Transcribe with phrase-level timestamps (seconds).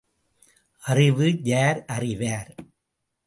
[0.83, 2.51] அறிவு யார் அறிவார்?